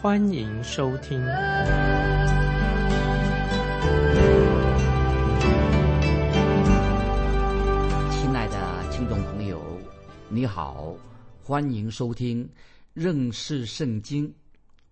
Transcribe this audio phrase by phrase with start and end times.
[0.00, 1.18] 欢迎收听。
[8.12, 9.60] 亲爱的听众朋友，
[10.28, 10.94] 你好，
[11.42, 12.48] 欢迎收听
[12.94, 14.32] 认识圣经，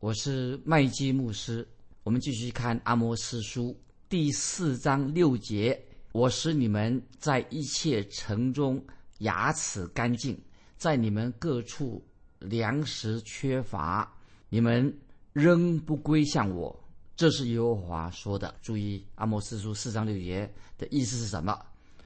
[0.01, 1.65] 我是麦基牧师。
[2.03, 5.81] 我们继续看阿摩斯书第四章六节。
[6.11, 8.85] 我使你们在一切城中
[9.19, 10.37] 牙齿干净，
[10.77, 12.05] 在你们各处
[12.41, 14.13] 粮食缺乏，
[14.49, 14.93] 你们
[15.33, 16.79] 仍不归向我。
[17.17, 18.55] 这是耶和华说的。
[18.61, 21.59] 注意，阿摩斯书四章六节的意思是什么？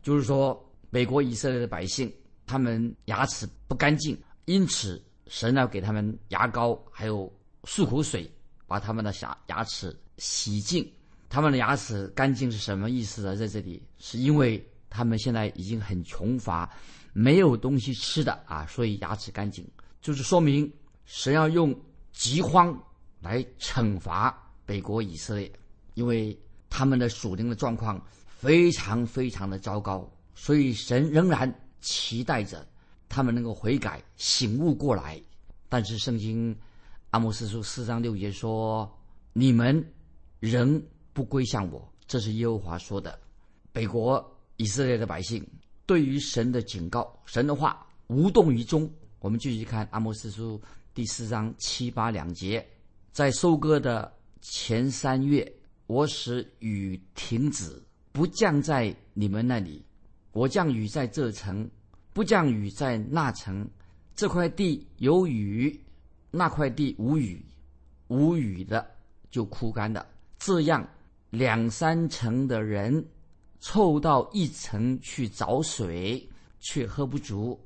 [0.03, 2.13] 就是说，美国以色列的百姓，
[2.47, 7.33] 他们牙齿不干净，因此神要给他们牙膏，还有
[7.65, 8.31] 漱口水，
[8.67, 10.89] 把他们的牙牙齿洗净。
[11.29, 13.37] 他们的牙齿干净是什么意思呢？
[13.37, 16.69] 在这里，是因为他们现在已经很穷乏，
[17.13, 19.65] 没有东西吃的啊，所以牙齿干净，
[20.01, 20.73] 就是说明
[21.05, 21.73] 神要用
[22.12, 22.78] 饥荒
[23.20, 25.53] 来惩罚北国以色列，
[25.94, 32.66] 因为他们的属灵的状况非常非常的糟糕，所以神仍然期待着
[33.08, 35.20] 他们能够悔改、醒悟过来。
[35.69, 36.56] 但是圣经
[37.11, 38.91] 阿摩斯书四章六节说
[39.33, 39.84] ：“你们
[40.38, 43.19] 仍。”不归向我，这是耶和华说的。
[43.72, 44.25] 北国
[44.58, 45.44] 以色列的百姓
[45.84, 48.88] 对于神的警告、神的话无动于衷。
[49.19, 50.58] 我们继续看阿摩斯书
[50.93, 52.67] 第四章七八两节，
[53.13, 55.51] 在收割的前三月，
[55.87, 57.81] 我使雨停止，
[58.12, 59.83] 不降在你们那里；
[60.33, 61.69] 我降雨在这城，
[62.12, 63.69] 不降雨在那城。
[64.15, 65.81] 这块地有雨，
[66.31, 67.41] 那块地无雨，
[68.09, 68.84] 无雨的
[69.31, 70.06] 就枯干了。
[70.39, 70.87] 这样。
[71.31, 73.06] 两三层的人
[73.61, 77.56] 凑到一层去找水，却喝不足。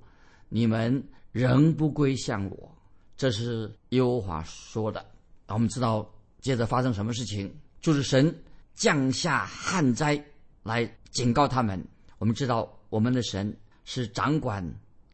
[0.51, 1.03] 你们
[1.33, 2.74] 仍不归向我，
[3.17, 5.05] 这是耶和华说的。
[5.49, 6.09] 我们知道，
[6.41, 7.53] 接着发生什么事情？
[7.81, 8.35] 就是神
[8.75, 10.23] 降下旱灾
[10.63, 11.83] 来警告他们。
[12.19, 13.55] 我们知道，我们的神
[13.85, 14.65] 是掌管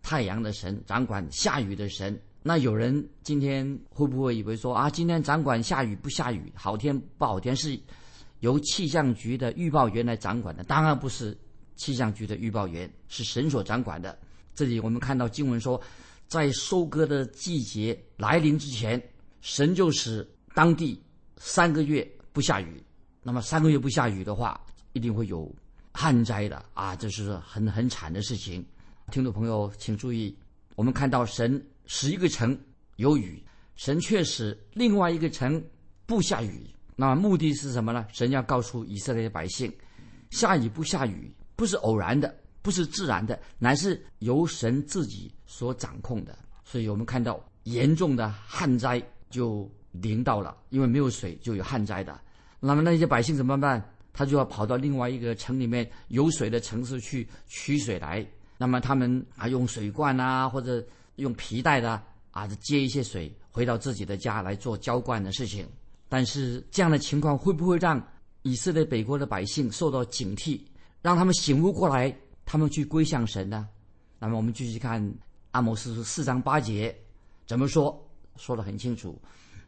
[0.03, 2.21] 太阳的神，掌管下雨的神。
[2.43, 7.78] 那有人今天会不会以为说啊，今天掌管下雨不下雨，好天不好天是？
[8.38, 11.37] 由气象局的预报员来掌管的，当然不是
[11.77, 14.19] 气象局的预报员，是神所掌管的。
[14.55, 15.78] 这里我们看到经文说，
[16.30, 19.02] 在收割的季节来临之前，
[19.41, 21.02] 神就使当地
[21.38, 22.80] 三个月不下雨。
[23.20, 24.58] 那么三个月不下雨的话，
[24.92, 25.52] 一定会有
[25.92, 28.64] 旱灾的啊，这是很很惨的事情。
[29.10, 30.32] 听众朋友请注意，
[30.76, 32.56] 我们看到神使一个城
[32.94, 33.42] 有雨，
[33.74, 35.60] 神却使另外一个城
[36.06, 36.64] 不下雨。
[36.94, 38.06] 那目的是什么呢？
[38.12, 39.72] 神要告诉以色列百姓，
[40.30, 42.32] 下雨不下雨不是偶然的，
[42.62, 46.37] 不是自然的，乃是由神自己所掌控的。
[46.65, 52.20] 所以我们看到严重的旱灾就临到了，因为没有水就有旱灾的。
[52.60, 53.82] 那么那些百姓怎么办？
[54.12, 58.26] 他就要跑到另外一个城里面有水的城市去取水来。
[58.59, 60.84] 那么他们啊用水罐啊或者
[61.16, 65.66] 用皮带的啊接一些水回到自己的家来做浇灌的事情。
[66.09, 68.04] 但是这样的情况会不会让
[68.43, 70.60] 以色列北国的百姓受到警惕，
[71.00, 72.15] 让他们醒悟过来，
[72.50, 73.69] 他们去归向神呢？
[74.19, 75.00] 那么我们继续看
[75.53, 76.93] 阿摩斯书四章八节
[77.47, 77.97] 怎么说？
[78.34, 79.16] 说的很清楚：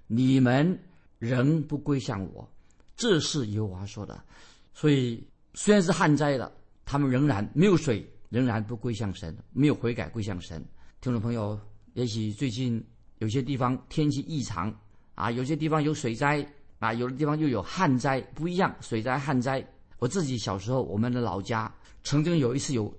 [0.08, 0.76] 你们
[1.20, 2.52] 仍不归向我，
[2.96, 4.20] 这是耶和华说的。
[4.74, 6.50] 所以虽然是旱灾了，
[6.84, 10.60] 他们仍然没有水，仍然不归向神，没有悔改归向神。
[11.00, 11.56] 听众朋友，
[11.92, 12.84] 也许最近
[13.18, 14.76] 有些地方天气异常。
[15.14, 16.44] 啊，有些地方有水灾，
[16.80, 18.74] 啊，有的地方又有旱灾，不一样。
[18.80, 19.64] 水灾、旱灾，
[20.02, 21.72] 我自己小时候，我们的老家
[22.02, 22.92] 曾经有一次有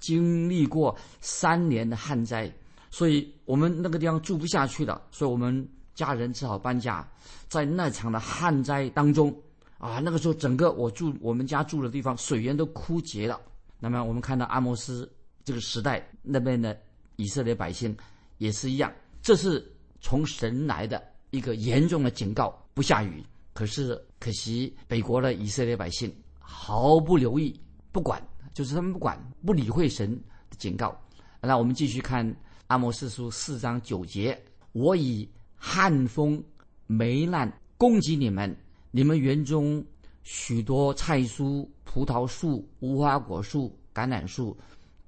[0.00, 2.50] 经历过三年的旱灾，
[2.90, 7.06] 所以我们那个地方住不下去了，所以我们家人只好搬家。
[7.46, 9.30] 在那场的旱灾当中，
[9.76, 13.38] 啊，那个时候整个我住我们家住的地方水源都枯竭了。
[13.78, 15.06] 那么我们看到阿摩斯
[15.44, 16.74] 这个时代那边的
[17.16, 17.94] 以色列百姓
[18.38, 19.62] 也是一样，这是
[20.00, 21.02] 从神来的。
[21.32, 23.22] 一个严重的警告：不下雨。
[23.52, 26.10] 可是可惜，北国的以色列百姓
[26.48, 27.60] 毫不留意，
[27.90, 28.22] 不管，
[28.54, 30.14] 就是他们不管，不理会神
[30.48, 30.96] 的警告。
[31.40, 32.34] 那我们继续看
[32.68, 34.40] 阿摩斯书四章九节：
[34.70, 36.42] 我以旱风、
[36.86, 38.56] 霉烂攻击你们，
[38.92, 39.84] 你们园中
[40.22, 44.56] 许多菜蔬、葡萄树、无花果树、橄榄树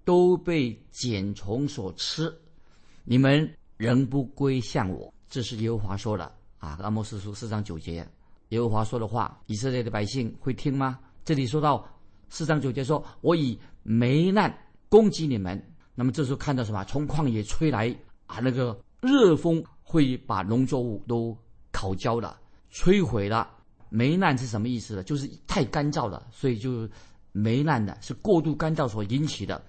[0.05, 2.37] 都被茧虫所吃，
[3.05, 5.13] 你们仍不归向我。
[5.29, 6.25] 这是耶和华说的
[6.59, 8.07] 啊，《阿摩斯书》四章九节，
[8.49, 10.99] 耶和华说的话，以色列的百姓会听吗？
[11.25, 11.87] 这里说到
[12.31, 14.53] 四章九节说：“我以霉难
[14.89, 15.63] 攻击你们。”
[15.95, 16.85] 那么这时候看到什么？
[16.85, 17.95] 从旷野吹来
[18.27, 21.37] 啊，那个热风会把农作物都
[21.73, 22.39] 烤焦了、
[22.73, 23.49] 摧毁了。
[23.91, 25.03] 霉难是什么意思呢？
[25.03, 26.89] 就是太干燥了，所以就
[27.33, 29.61] 霉难的是过度干燥所引起的，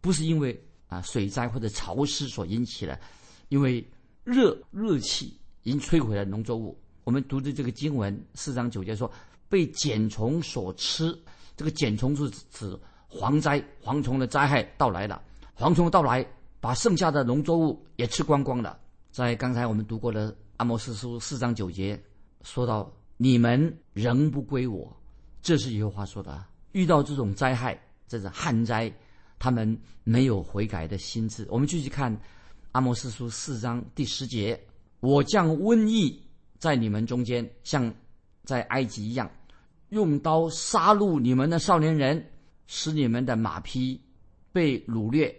[0.00, 0.58] 不是因为
[0.88, 2.98] 啊水灾或者潮湿所引起的，
[3.50, 3.86] 因为
[4.24, 6.80] 热热气已经摧毁了农作物。
[7.04, 9.10] 我们读的这个经文四章九节说。
[9.54, 11.16] 被茧虫所吃，
[11.56, 12.76] 这个茧虫是指
[13.08, 15.22] 蝗灾，蝗虫的灾害到来了。
[15.56, 16.26] 蝗虫到来，
[16.58, 18.76] 把剩下的农作物也吃光光了。
[19.12, 21.96] 在刚才我们读过的阿摩斯书四章九节，
[22.42, 24.92] 说到你们仍不归我，
[25.40, 26.44] 这是耶和华说的。
[26.72, 28.92] 遇到这种灾害，这是旱灾，
[29.38, 31.46] 他们没有悔改的心智。
[31.48, 32.20] 我们继续看
[32.72, 34.60] 阿摩斯书四章第十节：
[34.98, 36.20] 我将瘟疫
[36.58, 37.94] 在你们中间，像。
[38.46, 39.30] 在埃及一样，
[39.94, 42.28] 用刀杀戮你们的少年人，
[42.66, 44.00] 使你们的马匹
[44.52, 45.32] 被掳掠，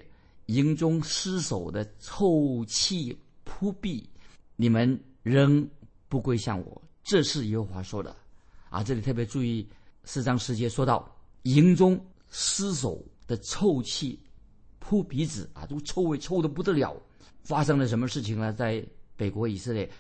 [0.46, 4.10] 营中尸首的臭气扑鼻，
[4.56, 5.68] 你们仍
[6.08, 6.82] 不归向我。
[7.04, 8.16] 这是耶和华说的。
[8.70, 9.68] 啊，这里特别注意
[10.06, 11.14] 四章十节说到
[11.44, 12.00] 营中
[12.32, 14.18] 尸首的臭气
[14.80, 16.96] 扑鼻子啊，都臭味臭的不得了。
[17.44, 18.54] 发生了什么事情呢？
[18.54, 18.82] 在
[19.18, 19.92] 北国以色列，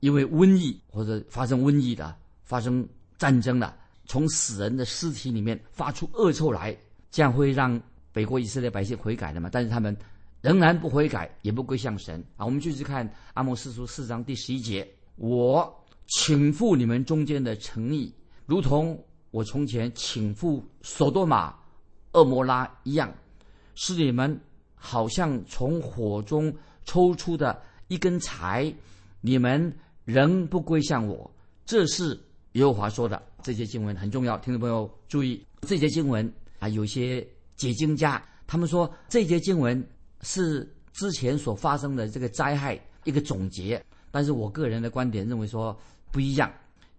[0.00, 2.14] 因为瘟疫或者发生瘟疫的。
[2.44, 3.76] 发生战争了，
[4.06, 6.74] 从死人的尸体里面发出恶臭来，
[7.10, 7.78] 这样会让
[8.12, 9.50] 北国以色列百姓悔改的嘛？
[9.52, 9.94] 但是他们
[10.40, 12.46] 仍然不悔改，也不归向神啊！
[12.46, 18.14] 我们继续看阿摩斯书四章第十一节：我请赴你们中间的诚意，
[18.46, 18.98] 如同
[19.32, 21.52] 我从前请赴索多玛、
[22.12, 23.12] 恶摩拉一样，
[23.74, 24.40] 是你们
[24.76, 26.54] 好像从火中
[26.84, 28.72] 抽出的一根柴，
[29.20, 31.28] 你们仍不归向我。
[31.66, 32.18] 这是。
[32.58, 37.24] 耶和华说的这些经文很重要，听众朋友注意，这些经文啊，有些
[37.56, 39.88] 解经家他们说这些经文
[40.22, 45.78] 是之前所发生的这个灾害一个总结，但是我个人的观点认为说
[46.10, 46.52] 不一样，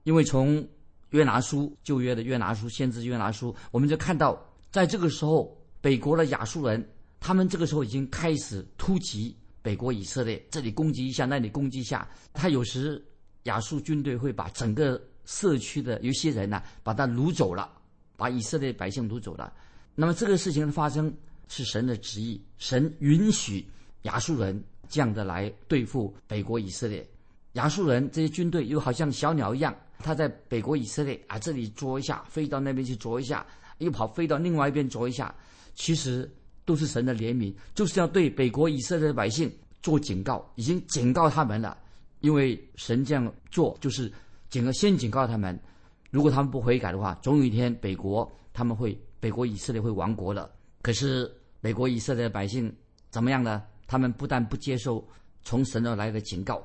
[0.03, 0.65] 因为从
[1.09, 4.41] 约拿书旧约的约拿书先知约拿书，我们就看到
[4.71, 6.89] 在这个时候北国的亚述人，
[7.19, 13.05] 他们这个时候已经开始突袭北国以色列，这里攻击一下，那里攻击一下，他有时
[13.43, 14.97] 亚述军队会把整个。
[15.29, 17.71] 社区的有些人呢，把他掳走了，
[18.17, 19.53] 把以色列百姓掳走了。
[19.93, 21.13] 那么这个事情的发生
[21.47, 23.63] 是神的旨意，神允许
[24.03, 24.59] 亚述人
[24.89, 27.07] 这样的来对付北国以色列。
[27.53, 33.45] 亚述人这些军队又好像小鸟一样，他在北国以色列啊这里啄一下，飞到那边去啄一下，
[33.77, 35.33] 又跑飞到另外一边啄一下。
[35.75, 36.27] 其实
[36.65, 39.51] 都是神的怜悯，就是要对北国以色列的百姓
[39.83, 41.77] 做警告，已经警告他们了。
[42.21, 44.11] 因为神这样做就是。
[44.49, 45.57] 警告先警告他们，
[46.09, 50.49] 如果他们不悔改的话，总有一天北国他们会北国以色列会亡国的。
[50.81, 51.31] 可是
[51.61, 52.73] 北国以色列的百姓
[53.09, 53.63] 怎么样呢？
[53.85, 55.05] 他们不但不接受
[55.43, 56.63] 从神而来的警告，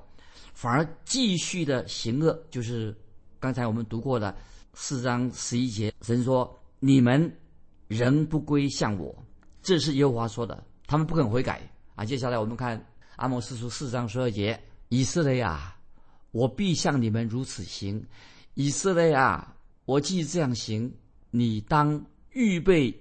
[0.53, 2.39] 反而继续的行恶。
[2.51, 2.95] 就是
[3.41, 4.35] 刚才我们读过的
[4.75, 7.35] 四章十一节，神说：“你们
[7.89, 9.15] 仍不归向我。”
[9.63, 10.63] 这是耶和华说的。
[10.87, 11.63] 他们不肯悔改
[11.95, 12.05] 啊！
[12.05, 12.83] 接下来我们看
[13.17, 14.59] 阿摩斯书四章十二节
[14.91, 15.74] ：“以色列啊！”
[16.35, 18.05] 我必向你们如此行，
[18.55, 19.57] 以色列啊！
[19.85, 20.93] 我既这样行，
[21.31, 22.93] 你当预备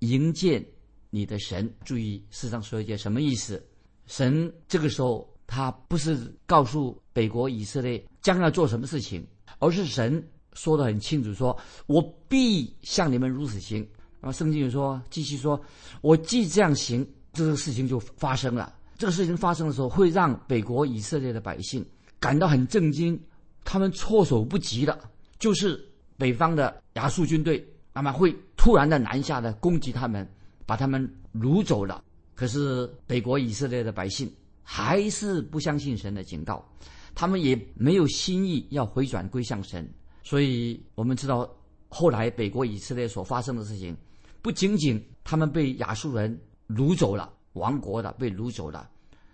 [0.00, 0.60] 迎接
[1.08, 1.72] 你的神。
[1.84, 3.64] 注意，世上说一件什么意思？
[4.06, 9.24] 神这个时候他不是告诉北国以色列将要做什么事情，
[9.60, 10.20] 而是神
[10.52, 13.88] 说的很清楚，说我必向你们如此行。
[14.20, 15.60] 那么圣经就说，继续说，
[16.00, 18.74] 我既这样行，这个事情就发生了。
[18.98, 21.86] 这个事情发生的时候，会让北国以色列的百姓。
[22.22, 23.20] 感到很震惊，
[23.64, 24.96] 他们措手不及的，
[25.40, 25.84] 就是
[26.16, 30.24] 北方的亚述军队，那么会突然的南下的攻击他们，
[30.64, 32.00] 把他们掳走了。
[32.36, 36.64] 可是北国以色列的百姓还是不相信神的警告，
[37.12, 39.92] 他们也没有心意要回转归向神。
[40.22, 41.52] 所以我们知道，
[41.88, 43.96] 后来北国以色列所发生的事情，
[44.40, 48.88] 不仅仅他们被亚述人掳走了，亡国的被掳走了，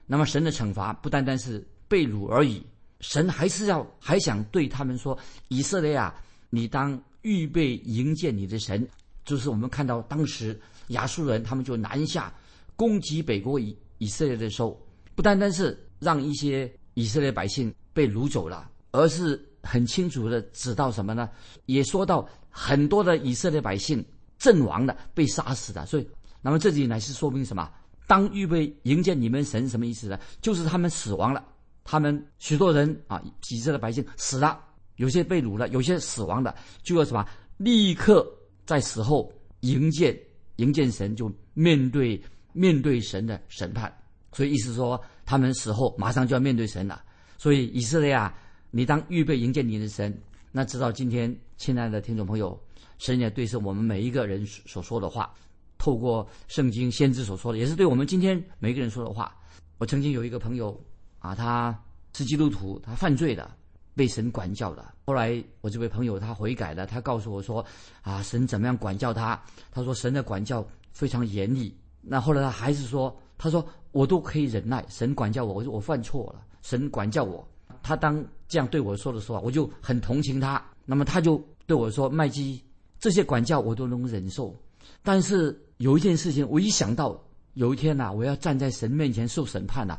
[0.07, 2.65] 那么神的惩罚不单单是被掳而已。
[3.01, 5.17] 神还是要还想对他们说
[5.49, 6.15] ：“以色列啊，
[6.51, 8.87] 你当预备迎接你的神。”
[9.25, 12.33] 就是我们看到当时亚述人他们就南下
[12.77, 14.81] 攻击北国以以色列的时候，
[15.15, 21.29] 不单单是让一些以色列百姓被掳走了，而是很清楚的指到什么呢？
[21.67, 24.03] 也说到很多的以色列百姓
[24.39, 25.85] 阵亡的，被杀死的。
[25.85, 26.09] 所以，
[26.41, 27.71] 那么这里呢是说明什么？
[28.07, 30.19] 当预备迎接你们神什么意思呢？
[30.41, 31.45] 就是他们死亡了，
[31.91, 33.19] 他们许多人啊，
[33.49, 34.61] 以色列百姓死了，
[34.97, 37.27] 有些被掳了，有些死亡的，就要什么？
[37.57, 38.31] 立刻
[38.67, 40.15] 在死后迎接
[40.57, 43.91] 迎接神，就面对面对神的审判。
[44.33, 47.03] 所以意思说，他们死后马上就要面对神了。
[47.39, 48.35] 所以以色列啊。
[48.71, 50.15] 你当预备迎接你的神，
[50.53, 52.63] 那直到今天亲爱的听众朋友，
[52.99, 55.33] 神也对是我们每一个人所说的话，
[55.79, 59.35] 透过圣经先知所说的，也是对我们今天每一个人说的话。
[59.79, 60.79] 我曾经有一个朋友
[61.19, 61.79] 啊，他
[62.15, 63.51] 是基督徒，他犯罪的，
[63.95, 64.85] 被神管教的。
[65.07, 67.65] 后来我这位朋友他悔改了，他告诉我说
[68.03, 69.41] 啊，神怎么样管教他？
[69.71, 71.77] 他说神的管教非常严厉。
[72.01, 77.47] 那后来他还是说，他说我都可以忍耐，神管教我，我说我犯错了，神管教我。
[77.83, 80.63] 他当这样对我说的时候，我就很同情他。
[80.85, 82.63] 那么他就对我说：“麦基，
[82.99, 84.55] 这些管教我都能忍受，
[85.03, 87.23] 但是有一件事情，我一想到
[87.55, 89.99] 有一天呐，我要站在神面前受审判呐，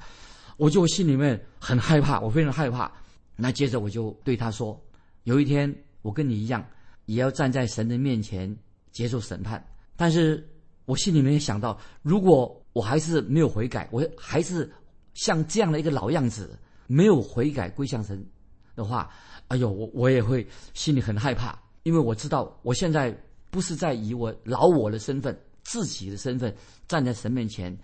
[0.60, 2.92] 我就心里面很害怕，我非常害怕。
[3.38, 4.80] 那接着我就对他说：
[5.24, 6.64] 有一天我跟你一样，
[7.06, 8.54] 也要站在神的面前
[8.92, 9.66] 接受审判。
[9.96, 10.46] 但是
[10.84, 14.70] 我心里面想到，如果我还是没有悔改，我还是
[15.14, 16.56] 像这样的一个老样子。”
[16.92, 18.20] 没有悔改归向神
[18.76, 19.08] 的话，
[19.50, 23.16] 哎呦，我我也会心里很害怕，因为我知道我现在
[23.52, 26.52] 不是在以我老我的身份、自己的身份
[26.88, 27.78] 站在神面前，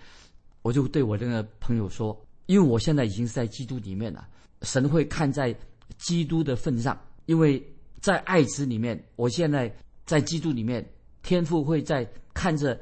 [0.64, 4.28] 我就对我这个朋友说，因为我现在已经是在基督里面了，
[4.62, 5.56] 神会看在
[5.98, 7.62] 基督的份上，因为
[8.02, 9.74] 在爱子里面，我现在
[10.06, 10.88] 在基督里面，
[11.24, 12.80] 天父会在看着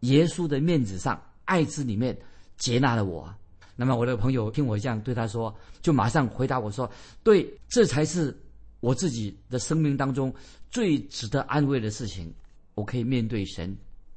[0.00, 2.16] 耶稣的面子上，爱子里面
[2.56, 3.32] 接纳了我。
[3.76, 5.52] 那么我的朋友听我这样对他说，
[5.82, 6.88] 就马上回答我说
[7.24, 8.36] ：“对，这才是
[8.78, 10.32] 我自己的生命当中
[10.70, 12.32] 最值得安慰的事情。
[12.74, 13.76] 我可以面对神。”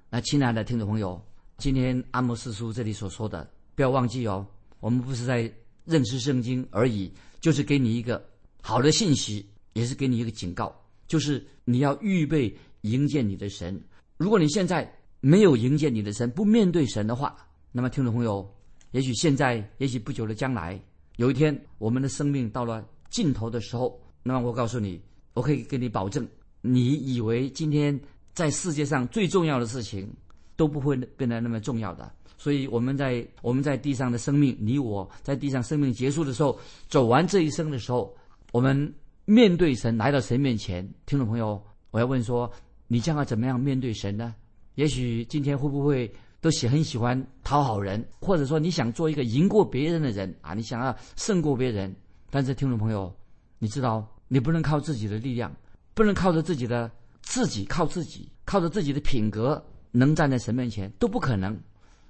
[0.10, 1.20] 那亲爱的听众朋友，
[1.58, 4.46] 今天阿摩斯书这里所说的，不要忘记哦，
[4.80, 5.52] 我们不是在
[5.86, 8.24] 认识圣经而已，就是给你一个
[8.62, 10.74] 好的信息，也是给你一个警告，
[11.08, 13.80] 就是你要预备迎接你的神。
[14.18, 17.36] 如果你现在没有迎接你的神，不面对神的话，
[17.72, 18.54] 那么听众朋友。
[18.92, 20.82] 也许现在，也许不久的将来，
[21.18, 25.00] 有一天我们的生命到了尽头的时候，那么我告诉你，
[25.34, 26.26] 我可以跟你保证，
[26.62, 28.00] 你以为今天
[28.34, 30.10] 在世界上最重要的事情
[30.56, 32.10] 都不会变得那么重要的。
[32.38, 38.16] 所以我们在我们在地上的生命，你我在地上生命结束的时候，走完这一生的时候，
[38.52, 38.94] 我们
[39.26, 40.88] 面对神，来到神面前。
[41.06, 42.52] 听众朋友，我要问说，
[42.88, 44.36] 你将要怎么样面对神呢？
[44.76, 46.12] 也许今天会不会？
[46.40, 51.94] 都喜很喜欢讨好人，或者说你想做一个赢过别人的人啊，你想要胜过别人。
[52.30, 53.12] 但是听众朋友，
[53.58, 55.52] 你知道你不能靠自己的力量，
[55.96, 56.90] 不能靠着自己的
[57.24, 61.60] 自己靠自己，靠着自己的品格能站在神面前都不可能。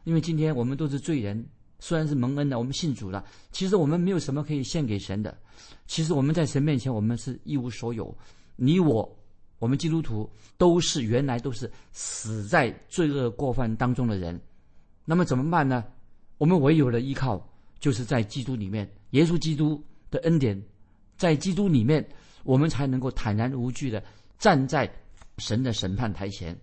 [0.08, 1.46] 因为今天我们都是罪人，
[1.80, 5.38] 虽然是蒙恩的，我们信主了，其实我们没有什么可以献给神的。
[5.86, 8.18] 其实我们在神面前，我们是一无所有。
[8.56, 9.14] 你我。
[9.60, 14.40] 我们基督徒都是原来都是死在罪恶过犯当中的人，
[15.04, 15.84] 那么怎么办呢？
[16.38, 17.44] 我们唯有的依靠
[17.80, 20.64] 就是在基督里面，耶稣基督的恩典，
[21.18, 22.08] 在基督里面，
[22.44, 24.02] 我们才能够坦然无惧的
[24.38, 24.90] 站在
[25.40, 26.58] 神的审判台前。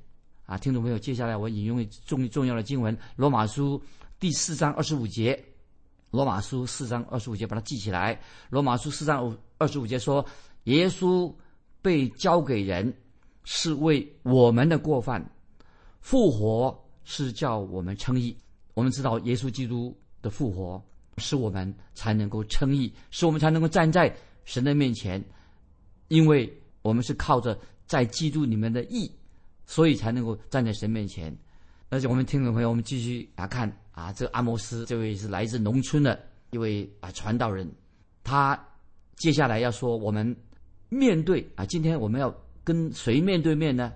[0.47, 3.79] 啊，听众朋友，接下来我引用一重重要的经文《罗马书》
[4.19, 5.35] 第四章二十五节，
[6.11, 8.15] 《罗马书》四章二十五节，把它记起来。
[8.51, 10.25] 《罗马书》四章二十五节说，
[10.65, 11.33] 耶稣。
[11.83, 12.91] 被交给人，
[13.43, 15.21] 是为我们的过犯；
[16.01, 18.35] 复活是叫我们称义。
[18.73, 20.83] 我们知道耶稣基督的复活，
[21.19, 24.11] 使我们才能够称义，使我们才能够站在
[24.47, 25.23] 神的面前。
[26.09, 29.15] 因为我们是靠着在基督里面的义，
[29.67, 31.37] 所以才能够站在神面前。
[31.89, 37.71] 而且我们听众朋友，我们继续来看啊，这个阿摩斯这位是来自农村的一位啊传道人，
[38.23, 38.59] 他
[39.17, 40.37] 接下来要说我们。
[40.91, 43.93] 面对啊，今天我们要跟谁面对面呢？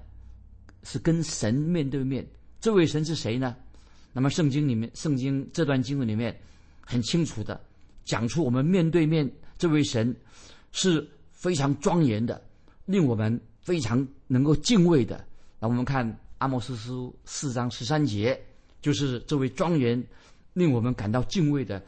[0.82, 2.26] 是跟神面对面。
[2.60, 3.54] 这位神是谁呢？
[4.12, 6.36] 那么圣经里面，圣经这段经文里面
[6.80, 7.60] 很清楚的
[8.04, 10.16] 讲出，我们面对面这位神
[10.72, 12.42] 是非常庄严的，
[12.86, 15.24] 令我们非常能够敬畏的。
[15.58, 18.40] 那我们看阿莫斯书四章十三节，
[18.80, 20.02] 就是这位庄严
[20.52, 21.82] 令我们感到敬畏的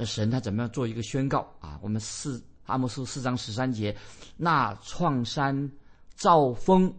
[0.00, 1.78] 神，他怎么样做一个宣告啊？
[1.82, 2.42] 我们四。
[2.66, 3.94] 阿摩斯四章十三节，
[4.38, 5.70] 那创山
[6.14, 6.90] 造风，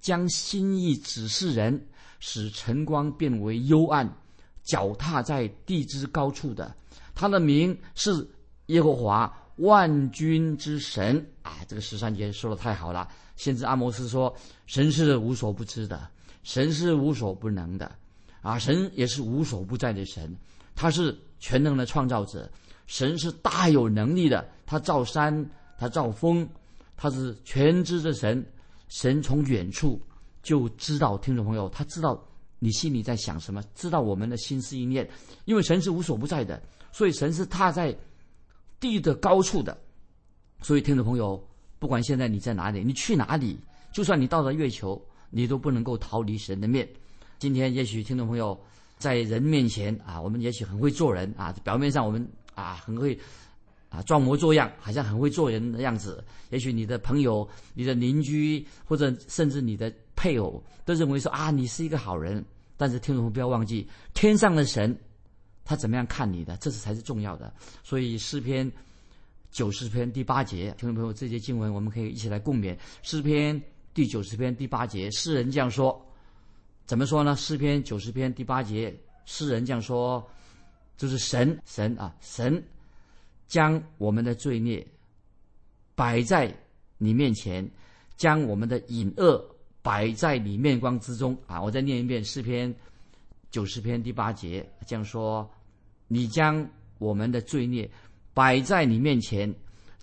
[0.00, 1.86] 将心意指示人，
[2.18, 4.12] 使晨光变为幽暗，
[4.64, 6.74] 脚踏在地之高处的，
[7.14, 8.28] 他的名是
[8.66, 11.58] 耶和华万军之神啊！
[11.66, 13.08] 这个十三节说的太好了。
[13.36, 14.34] 先知阿摩斯说
[14.66, 16.08] ：“神是无所不知的，
[16.42, 17.90] 神是无所不能的，
[18.40, 20.34] 啊，神也是无所不在的神，
[20.74, 22.50] 他是全能的创造者，
[22.86, 25.48] 神是大有能力的，他造山，
[25.78, 26.48] 他造风，
[26.96, 28.44] 他是全知的神。
[28.88, 30.00] 神从远处
[30.42, 32.22] 就知道，听众朋友，他知道
[32.58, 35.08] 你心里在想什么，知道我们的心思意念，
[35.44, 37.94] 因为神是无所不在的，所以神是踏在
[38.80, 39.76] 地的高处的，
[40.62, 41.42] 所以听众朋友。”
[41.78, 43.60] 不管现在你在哪里，你去哪里，
[43.92, 46.88] 就算你到了月球，你都不能够逃离神的面。
[47.38, 48.58] 今天也许听众朋友
[48.96, 53.16] 在人面前啊，我们也许很会做人啊，表面上我们啊很会
[53.90, 56.24] 啊装模作样，好像很会做人的样子。
[56.48, 62.42] 也许你的朋友、你的邻居或者甚至你的配偶都认为说啊你是一个好人。
[62.78, 64.98] 但是听众朋友不要忘记，天上的神
[65.66, 67.52] 他怎么样看你的，这是才是重要的。
[67.82, 68.72] 所以诗篇。
[69.52, 72.76] 九十篇第八节，听众朋友，这节经文我们可以一起来共勉。
[73.02, 73.58] 诗篇
[73.94, 75.98] 第九十篇第八节，诗人这样说：
[76.84, 77.34] 怎么说呢？
[77.36, 78.94] 诗篇九十篇第八节，
[79.24, 80.22] 诗人这样说，
[80.98, 82.62] 就是神神啊，神
[83.46, 84.86] 将我们的罪孽
[85.94, 86.54] 摆在
[86.98, 87.66] 你面前，
[88.18, 89.42] 将我们的隐恶
[89.80, 91.62] 摆在你面光之中啊！
[91.62, 92.74] 我再念一遍诗篇
[93.50, 95.48] 九十篇第八节，这样说：
[96.08, 97.90] 你将我们的罪孽。
[98.34, 99.50] 摆在你面前，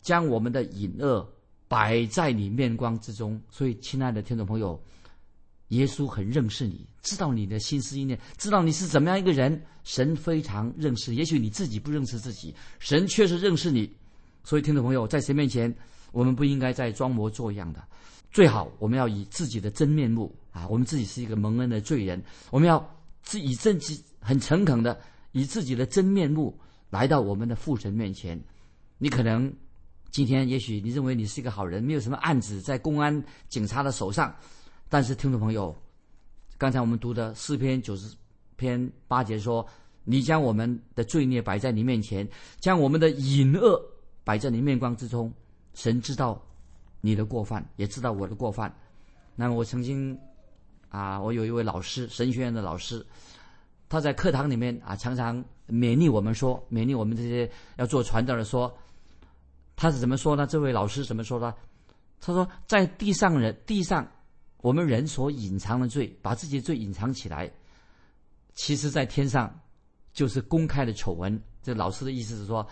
[0.01, 1.24] 将我们的隐恶
[1.67, 3.39] 摆在你面光之中。
[3.51, 4.83] 所以，亲爱的听众朋友，
[5.67, 9.62] 耶稣很认识你，知道你的心思意念，知道你是怎么样一个人。
[9.83, 13.88] 神非常认识，也许你自己不认识自己，神确实认识你。
[14.43, 15.72] 所以，听众朋友，在神面前，
[16.12, 17.83] 我们不应该再装模作样的，
[18.31, 20.67] 最好我们要以自己的真面目啊！
[20.67, 22.19] 我们自己是一个蒙恩的罪人，
[22.50, 22.83] 我们要
[23.22, 25.00] 自以正己很诚恳的
[25.34, 26.58] 以自己的真面目。
[26.90, 28.40] 来到我们的父神面前，
[29.00, 29.51] 你可能
[30.12, 34.31] 今天也许你认为你是一个好人，没有什么案子在公安警察的手上，
[34.90, 35.75] 但是听众朋友，
[36.55, 38.16] 刚才我们读的诗篇九十
[38.57, 39.68] 篇八节说
[40.05, 42.29] ：“你将我们的罪孽摆在你面前，
[42.60, 43.84] 将我们的隐恶
[44.24, 45.34] 摆在你面光之中。”
[45.74, 46.40] 神知道
[47.01, 48.72] 你的过犯，也知道我的过犯。
[49.36, 50.16] 那么我曾经
[50.90, 53.03] 啊，我有一位老师，神学院的老师。
[53.94, 55.38] 他在课堂里面啊，常常
[55.70, 58.75] 勉励我们说，勉励我们这些要做传道的说，
[59.75, 60.48] 他是怎么说呢？
[60.48, 61.53] 这位老师怎么说呢？
[62.20, 64.12] 他说，在地上人地上，
[64.62, 67.51] 我们人所隐藏的罪，把自己的罪隐藏起来，
[68.56, 69.62] 其实在天上
[70.12, 71.40] 就是公开的丑闻。
[71.62, 72.68] 这老师的意思是说，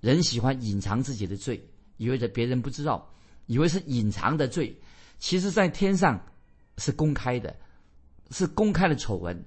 [0.00, 1.62] 人喜欢隐藏自己的罪，
[1.98, 3.06] 以为着别人不知道，
[3.44, 4.74] 以为是隐藏的罪，
[5.18, 6.18] 其实在天上
[6.78, 7.54] 是公开的，
[8.30, 9.44] 是公开的丑闻。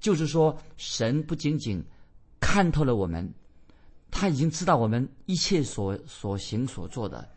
[0.00, 1.84] 就是说，神不仅仅
[2.40, 3.32] 看透了我们，
[4.10, 7.28] 他已经知道我们一切所所行所做的。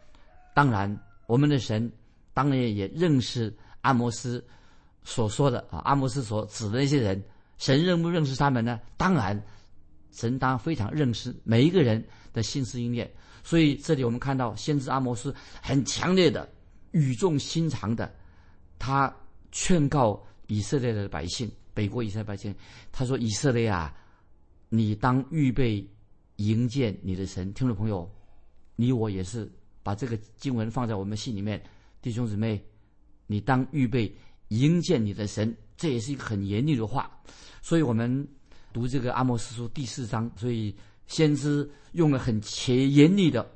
[0.55, 0.97] 当然，
[1.27, 1.91] 我们的神
[2.33, 4.43] 当然也认识阿摩斯
[5.03, 7.21] 所说的啊，阿摩斯所指的那些人，
[7.57, 8.79] 神认不认识他们呢？
[8.95, 9.43] 当然，
[10.11, 13.11] 神当非常认识每一个人的心思意念。
[13.43, 16.49] 所以，这里我们看到先知阿摩斯很强烈的、
[16.91, 18.09] 语重心长的，
[18.79, 19.13] 他
[19.51, 21.51] 劝告以色列的百姓。
[21.73, 22.53] 北国以色列百姓，
[22.91, 23.95] 他说：“以色列啊，
[24.69, 25.85] 你当预备
[26.37, 28.09] 迎接你的神。”听众朋友，
[28.75, 31.61] 你我也是把这个经文放在我们心里面，
[32.01, 32.63] 弟兄姊妹，
[33.27, 34.13] 你当预备
[34.49, 37.11] 迎接你的神，这也是一个很严厉的话。
[37.61, 38.27] 所以我们
[38.71, 40.75] 读这个阿莫斯书第四章，所以
[41.07, 43.49] 先知用了很切严厉的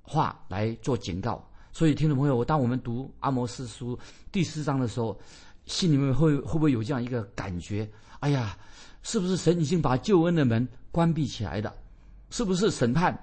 [0.00, 1.46] 话来做警告。
[1.72, 3.98] 所以听众朋友，当我们读阿摩斯书
[4.30, 5.18] 第四章的时候，
[5.66, 7.88] 心里面会会不会有这样一个感觉？
[8.20, 8.56] 哎呀，
[9.02, 11.74] 是不是神已经把救恩的门关闭起来的？
[12.30, 13.16] 是不是审判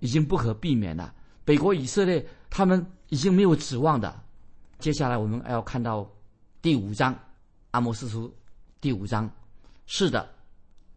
[0.00, 1.14] 已经不可避免了？
[1.44, 4.22] 北国以色列他们已经没有指望的。
[4.78, 6.10] 接下来我们要看到
[6.60, 7.18] 第五章
[7.70, 8.34] 阿摩斯书
[8.80, 9.30] 第五章，
[9.86, 10.28] 是的，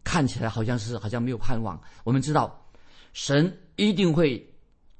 [0.04, 1.80] 看起来好像是好像没有盼望。
[2.04, 2.66] 我们知道
[3.12, 4.44] 神一定会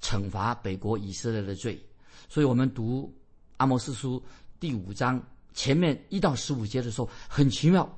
[0.01, 1.81] 惩罚北国以色列的罪，
[2.29, 3.13] 所以我们读
[3.59, 4.23] 阿摩斯书
[4.59, 5.23] 第五章。
[5.53, 7.85] 前面一到十五节的时候很奇妙，《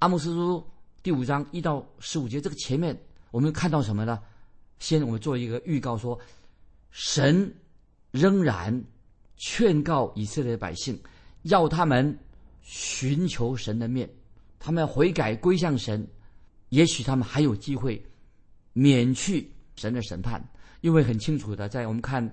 [0.00, 0.58] 阿莫斯书》
[1.02, 2.98] 第五章一到十五节，这个前面
[3.30, 4.20] 我们看到什么呢？
[4.78, 6.18] 先我们做一个预告，说
[6.90, 7.54] 神
[8.10, 8.84] 仍然
[9.36, 11.00] 劝告以色列百姓，
[11.42, 12.18] 要他们
[12.62, 14.08] 寻求神的面，
[14.58, 16.06] 他们要悔改归向神，
[16.68, 18.02] 也许他们还有机会
[18.72, 20.46] 免去神的审判，
[20.80, 22.28] 因为很清楚的，在我们看《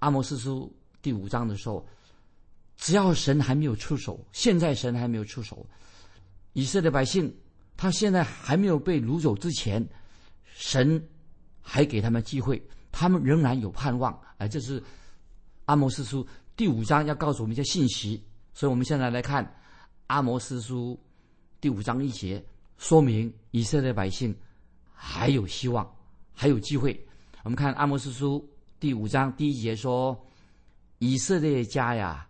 [0.00, 1.86] 阿摩斯书》第五章的时候。
[2.80, 5.66] 只要神还没有出手，现在神还没有出手，
[6.54, 7.30] 以色列百姓
[7.76, 9.86] 他现在还没有被掳走之前，
[10.54, 11.06] 神
[11.60, 14.18] 还给他们机会，他们仍然有盼望。
[14.38, 14.82] 哎，这是
[15.66, 18.24] 阿摩斯书第五章要告诉我们一些信息。
[18.54, 19.46] 所以，我们现在来看
[20.06, 20.98] 阿摩斯书
[21.60, 22.42] 第五章一节，
[22.78, 24.34] 说明以色列百姓
[24.94, 25.86] 还有希望，
[26.32, 26.98] 还有机会。
[27.42, 28.42] 我们看阿摩斯书
[28.78, 30.18] 第五章第一节说
[30.98, 32.26] ：“以色列家呀，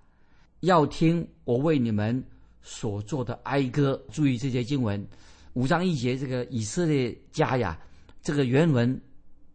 [0.61, 2.23] 要听我为你们
[2.63, 5.07] 所做的哀歌。”注意这些经文，
[5.55, 7.79] 五章一节这个以色列家呀，
[8.23, 9.01] 这个原文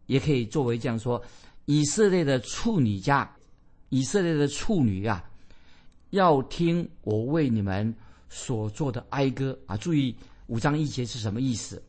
[0.06, 1.22] 也可以作为这样说：
[1.64, 3.30] 以色列的处女家，
[3.88, 5.24] 以色列的处女啊。
[6.10, 7.94] 要听我为你们
[8.28, 9.76] 所做的哀歌啊！
[9.76, 10.16] 注意
[10.46, 11.82] 五章一节是什么意思？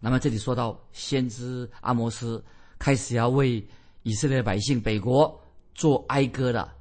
[0.00, 2.44] 那么这里说到先知阿摩斯
[2.76, 3.64] 开始要为
[4.02, 5.40] 以色列百姓北国
[5.74, 6.74] 做哀歌了，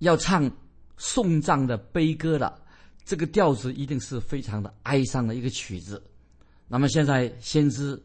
[0.00, 0.50] 要唱
[0.98, 2.60] 送葬的悲歌了。
[3.04, 6.02] 这个调子一定是非常的哀伤的一个曲子。
[6.68, 7.98] 那么现在先知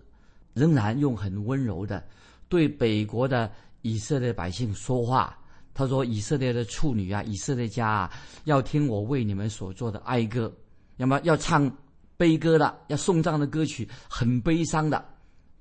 [0.54, 2.02] 仍然用很温柔的
[2.48, 3.52] 对北国的
[3.82, 5.38] 以色列百姓说话。
[5.76, 10.54] 他说：“以色列的处女啊，以色列家啊，要听我为你们所做的哀歌，
[10.96, 11.68] 那么要唱
[12.16, 15.04] 悲歌的，要送葬的歌曲，很悲伤的。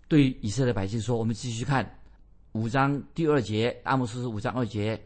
[0.09, 1.99] 对以色列百姓说，我们继续看
[2.53, 5.03] 五章第二节，阿摩斯五章二节，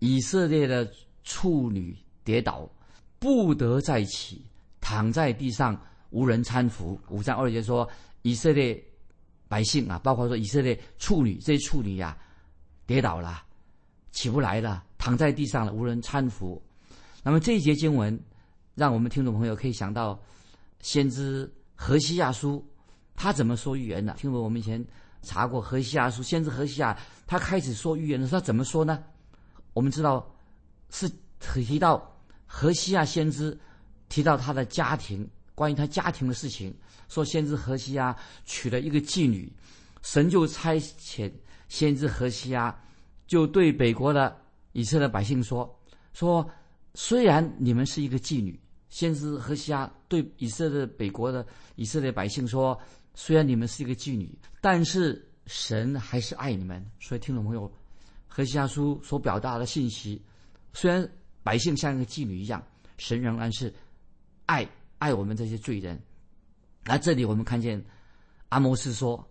[0.00, 0.86] 以色列的
[1.24, 2.68] 处女跌倒，
[3.18, 4.44] 不得再起，
[4.80, 5.80] 躺在地上
[6.10, 6.98] 无人搀扶。
[7.08, 7.88] 五章二节说，
[8.22, 8.82] 以色列
[9.48, 12.16] 百姓啊，包括说以色列处女这些处女呀，
[12.86, 13.44] 跌倒了。”
[14.12, 16.62] 起不来了，躺在地上了，无人搀扶。
[17.22, 18.20] 那么这一节经文，
[18.74, 20.20] 让我们听众朋友可以想到，
[20.80, 22.62] 先知何西亚书
[23.16, 24.12] 他怎么说预言的？
[24.12, 24.84] 听闻我们以前
[25.22, 26.94] 查过何西亚书，先知何西亚
[27.26, 29.02] 他开始说预言的时候，他怎么说呢？
[29.72, 30.30] 我们知道
[30.92, 33.58] 是提到何西亚先知
[34.08, 36.72] 提到他的家庭，关于他家庭的事情，
[37.08, 39.52] 说先知何西亚娶了一个妓女，
[40.02, 41.32] 神就差遣
[41.68, 42.78] 先知何西亚。
[43.24, 44.36] 就对北国的
[44.72, 45.78] 以色列百姓说
[46.12, 46.46] ：“说
[46.94, 52.78] 虽然你们是一个妓女，先知何西阿对以色列北国的以色列百姓说，
[53.14, 56.84] 虽然你们是一个妓女，但是神还是爱你们。
[57.00, 57.72] 所以听众朋友，
[58.28, 60.20] 何西阿书所表达的信息，
[60.72, 61.08] 虽然
[61.42, 62.62] 百姓像一个妓女一样，
[62.98, 63.72] 神仍然是
[64.46, 66.00] 爱爱我们这些罪人。
[66.84, 67.84] 那这里我们看见
[68.48, 69.24] 阿摩斯说。”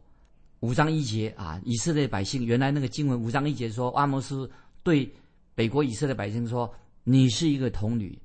[0.62, 4.48] 五章一节啊，以色列百姓原来那个经文五章一节说，阿摩斯
[4.84, 5.12] 对
[5.56, 6.72] 北国以色列百姓说
[7.04, 8.16] ：“你是一个童女，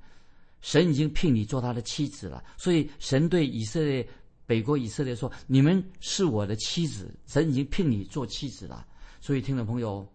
[0.61, 4.07] 神已经聘你做他的妻子了。”所以神对以色列
[4.45, 8.87] 北国以色列说：“你们是我的妻子，神已经聘你做妻子了。”
[9.19, 10.07] 所以听众朋友，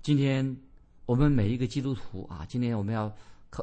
[0.00, 0.56] 今天
[1.06, 3.10] 我们每一个基督徒啊，今天我们要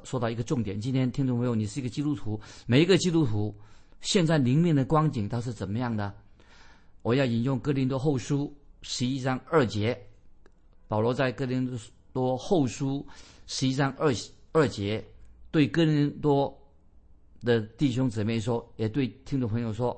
[0.06, 0.80] 说到一个重点。
[0.80, 3.54] 今天听众朋友，你是一个基督徒，每一个基督徒
[4.00, 6.14] 现在灵命的光景它是怎么样的？
[7.02, 10.02] 我要引用哥林多后书十一章二节，
[10.88, 11.70] 保罗在哥林
[12.14, 13.06] 多后书
[13.46, 14.14] 十一章二
[14.54, 15.06] 二节
[15.52, 16.58] 对哥林多
[17.42, 19.94] 的弟兄姊妹说，也对听众朋友说，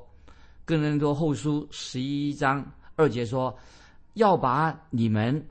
[0.65, 3.55] 哥林多后书十一章二节说，
[4.15, 5.47] 要把你们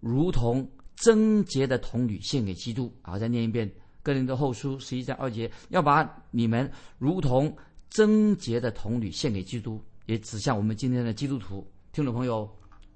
[0.00, 0.68] 如同
[1.00, 2.92] 贞洁的童女献给基督。
[3.02, 3.70] 好，再念一遍
[4.02, 7.56] 哥林多后书十一章二节，要把你们如同
[7.88, 9.82] 贞洁的童女献给基督。
[10.06, 12.48] 也指向我们今天的基督徒听众朋友，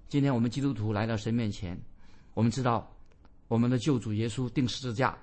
[0.08, 1.78] 今天我们基督徒来到神面前，
[2.32, 2.90] 我们知道
[3.48, 5.14] 我们的救主耶稣定十字架，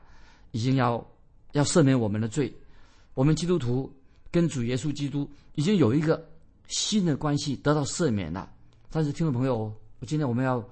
[0.51, 1.03] 已经要
[1.53, 2.53] 要赦免我们的罪，
[3.15, 3.91] 我们基督徒
[4.29, 6.23] 跟主耶稣基督已经有一个
[6.67, 8.53] 新的关系得到赦免了。
[8.91, 9.73] 但是听众朋友，
[10.05, 10.63] 今天我们要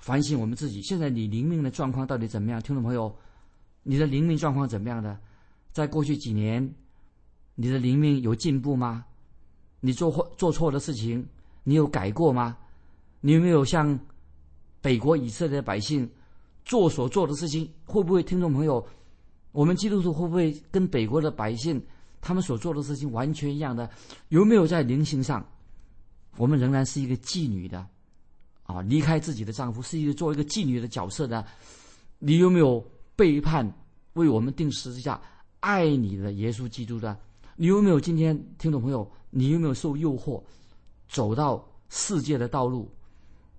[0.00, 2.60] 反省我们自己，现在你灵命的状况到底怎么样？
[2.60, 3.14] 听众朋友，
[3.82, 5.18] 你的灵命状况怎么样的？
[5.72, 6.74] 在过去几年，
[7.54, 9.04] 你的灵命有进步吗？
[9.80, 11.26] 你做错做错的事情，
[11.64, 12.56] 你有改过吗？
[13.20, 13.98] 你有没有像
[14.80, 16.10] 北国以色列百姓
[16.64, 17.70] 做所做的事情？
[17.84, 18.84] 会不会听众朋友，
[19.52, 21.80] 我们基督徒会不会跟北国的百姓
[22.20, 23.88] 他们所做的事情完全一样的？
[24.28, 25.46] 有没有在灵性上，
[26.36, 27.86] 我们仍然是一个妓女的
[28.74, 28.82] 啊？
[28.82, 31.44] 离开自己的丈夫，是一个做一个妓女的角色的？
[32.18, 32.84] 你有没有
[33.16, 33.70] 背叛
[34.12, 35.20] 为我们定十字架
[35.60, 37.18] 爱你的耶稣基督的？
[37.56, 39.10] 你有没有今天听众朋友？
[39.30, 40.42] 你有没有受诱惑，
[41.08, 42.90] 走到世界的道路？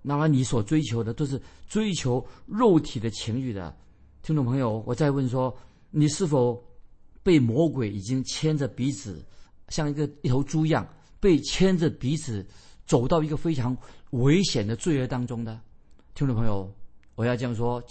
[0.02, 3.74] 那么你所追求的都是追求肉体的情欲的，
[4.22, 5.56] 听众朋友，我再问说，
[5.90, 6.62] 你是否
[7.22, 9.24] 被魔鬼已经牵着鼻子，
[9.68, 10.86] 像一个一头猪一样，
[11.20, 12.44] 被牵着鼻子
[12.86, 13.76] 走到一个非常
[14.10, 15.60] 危险的罪恶当中的？
[16.14, 16.70] 听众朋友，
[17.14, 17.82] 我要这样说：，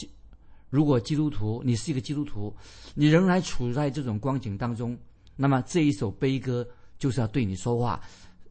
[0.69, 2.55] 如果基督徒，你是一个基督徒，
[2.93, 4.97] 你仍然处在这种光景当中，
[5.35, 6.67] 那么这一首悲歌。
[7.01, 7.99] 就是要对你说话，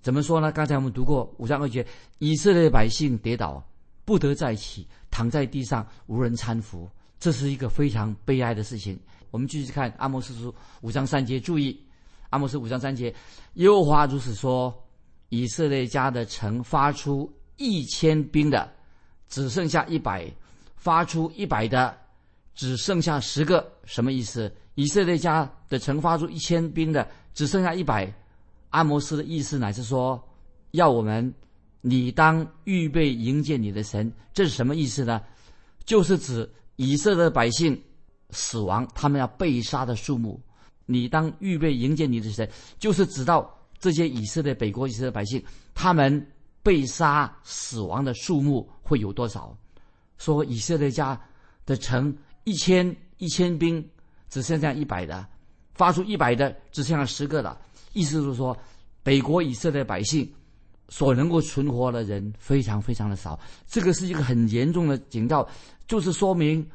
[0.02, 0.50] 怎么说呢？
[0.50, 1.86] 刚才我们读过五章二节，
[2.18, 3.64] 以色列百姓跌倒，
[4.04, 8.98] 不得再起，躺在地上无人搀扶，这是一个非常悲哀的事情。
[9.30, 11.80] 我们继续看阿摩斯书五章三节，注意
[12.30, 13.14] 阿摩斯五章三节，
[13.54, 14.76] 耶和华如此说：
[15.30, 18.70] 以色列家的城发出一千兵的，
[19.28, 20.30] 只剩下一百；
[20.76, 21.96] 发出一百的，
[22.54, 23.66] 只剩下十个。
[23.84, 24.52] 什么意思？
[24.74, 28.12] 以色列家的城发出一千兵的，只剩下一百。
[28.68, 30.22] 阿摩斯的意思乃是说，
[30.72, 31.34] 要我们。
[31.82, 35.22] 你当预备迎接你的神，这是什么意思呢？
[35.86, 37.80] 就是指以色列百姓
[38.30, 40.38] 死亡，他们要被杀的数目。
[40.84, 42.46] 你当预备迎接你的神，
[42.78, 45.42] 就是指到这些以色列北国以色列百姓，
[45.74, 46.24] 他们
[46.62, 49.56] 被杀死亡的数目会有多少？
[50.18, 51.20] 说以色列家
[51.66, 53.84] 的城一千一千兵
[54.28, 55.26] 只剩下一百的，
[55.74, 57.58] 发出一百的只剩下十个的，
[57.94, 58.56] 意思就是说
[59.02, 60.30] 北国以色列百姓。
[60.92, 63.38] 所能够存活的人非常非常的少，
[63.68, 65.48] 这个是一个很严重的警告，
[65.86, 66.68] 就是说明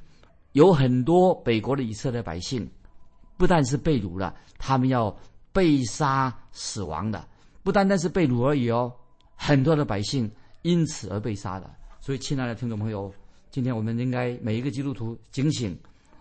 [0.53, 2.65] 有很多北国的以色列百姓，
[3.35, 5.13] 不但是被掳了，他们要
[5.55, 7.25] 被杀死亡的，
[7.63, 8.91] 不单单是被掳而已哦，
[9.37, 10.29] 很多的百姓
[10.63, 11.73] 因此而被杀的。
[12.01, 13.09] 所以，亲爱的听众朋友，
[13.51, 15.73] 今天我们应该每一个基督徒警醒，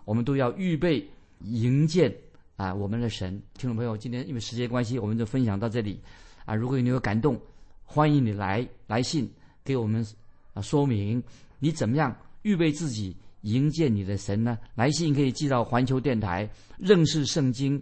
[0.05, 1.05] 我们都要预备
[1.41, 2.09] 迎接
[2.55, 3.37] 啊我们的神。
[3.57, 5.99] 听众朋友，今天因为时间关系，我们就分享到这里
[6.45, 6.55] 啊。
[6.55, 7.37] 如果你有感动，
[7.83, 9.29] 欢迎你来来信
[9.65, 10.01] 给我们
[10.53, 11.21] 啊，说明
[11.59, 14.57] 你怎么样预备自己迎接你的神呢？
[14.75, 17.81] 来信可以寄到环球电台认识圣经